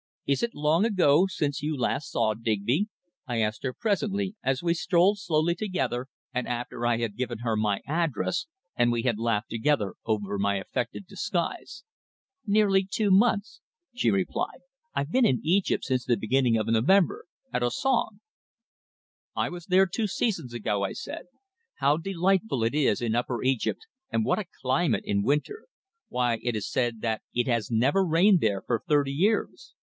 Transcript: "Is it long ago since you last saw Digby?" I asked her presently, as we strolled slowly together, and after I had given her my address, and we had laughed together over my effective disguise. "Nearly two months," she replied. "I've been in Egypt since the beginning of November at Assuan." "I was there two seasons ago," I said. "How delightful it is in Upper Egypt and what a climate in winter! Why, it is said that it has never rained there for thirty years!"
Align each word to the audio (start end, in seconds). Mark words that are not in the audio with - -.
"Is 0.25 0.41
it 0.41 0.55
long 0.55 0.85
ago 0.85 1.27
since 1.27 1.61
you 1.61 1.77
last 1.77 2.09
saw 2.09 2.33
Digby?" 2.33 2.87
I 3.27 3.41
asked 3.41 3.63
her 3.63 3.73
presently, 3.73 4.35
as 4.41 4.63
we 4.63 4.73
strolled 4.73 5.19
slowly 5.19 5.55
together, 5.55 6.07
and 6.33 6.47
after 6.47 6.87
I 6.87 6.99
had 6.99 7.17
given 7.17 7.39
her 7.39 7.57
my 7.57 7.81
address, 7.85 8.47
and 8.77 8.91
we 8.93 9.03
had 9.03 9.19
laughed 9.19 9.49
together 9.49 9.93
over 10.05 10.39
my 10.39 10.57
effective 10.59 11.05
disguise. 11.05 11.83
"Nearly 12.47 12.87
two 12.89 13.11
months," 13.11 13.59
she 13.93 14.09
replied. 14.09 14.61
"I've 14.95 15.11
been 15.11 15.25
in 15.25 15.41
Egypt 15.43 15.83
since 15.83 16.05
the 16.05 16.15
beginning 16.17 16.57
of 16.57 16.67
November 16.67 17.25
at 17.53 17.61
Assuan." 17.61 18.21
"I 19.35 19.49
was 19.49 19.65
there 19.67 19.85
two 19.85 20.07
seasons 20.07 20.53
ago," 20.53 20.81
I 20.81 20.93
said. 20.93 21.25
"How 21.75 21.97
delightful 21.97 22.63
it 22.63 22.73
is 22.73 23.01
in 23.01 23.15
Upper 23.15 23.43
Egypt 23.43 23.85
and 24.09 24.23
what 24.25 24.39
a 24.39 24.45
climate 24.61 25.03
in 25.05 25.23
winter! 25.23 25.65
Why, 26.07 26.39
it 26.41 26.55
is 26.55 26.71
said 26.71 27.01
that 27.01 27.21
it 27.35 27.47
has 27.47 27.69
never 27.69 28.03
rained 28.03 28.39
there 28.39 28.61
for 28.65 28.81
thirty 28.87 29.11
years!" 29.13 29.75